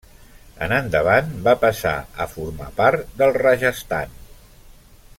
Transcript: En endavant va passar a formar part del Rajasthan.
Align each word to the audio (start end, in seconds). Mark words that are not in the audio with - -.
En 0.67 0.71
endavant 0.77 1.29
va 1.49 1.53
passar 1.65 1.93
a 2.25 2.27
formar 2.33 2.71
part 2.81 3.15
del 3.21 3.37
Rajasthan. 3.41 4.21